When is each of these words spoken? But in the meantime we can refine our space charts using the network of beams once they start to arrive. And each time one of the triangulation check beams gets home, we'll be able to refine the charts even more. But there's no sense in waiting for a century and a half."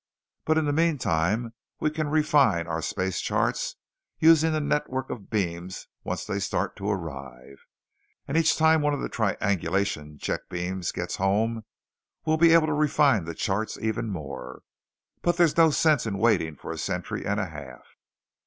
But 0.45 0.57
in 0.57 0.65
the 0.65 0.73
meantime 0.73 1.53
we 1.79 1.91
can 1.91 2.07
refine 2.09 2.65
our 2.65 2.81
space 2.81 3.21
charts 3.21 3.75
using 4.17 4.51
the 4.51 4.59
network 4.59 5.11
of 5.11 5.29
beams 5.29 5.85
once 6.03 6.25
they 6.25 6.39
start 6.39 6.75
to 6.77 6.89
arrive. 6.89 7.59
And 8.27 8.35
each 8.35 8.57
time 8.57 8.81
one 8.81 8.95
of 8.95 9.01
the 9.01 9.09
triangulation 9.09 10.17
check 10.17 10.49
beams 10.49 10.91
gets 10.91 11.17
home, 11.17 11.65
we'll 12.25 12.37
be 12.37 12.51
able 12.55 12.65
to 12.65 12.73
refine 12.73 13.25
the 13.25 13.35
charts 13.35 13.77
even 13.79 14.07
more. 14.09 14.63
But 15.21 15.37
there's 15.37 15.55
no 15.55 15.69
sense 15.69 16.07
in 16.07 16.17
waiting 16.17 16.55
for 16.55 16.71
a 16.71 16.79
century 16.79 17.23
and 17.23 17.39
a 17.39 17.49
half." 17.49 17.83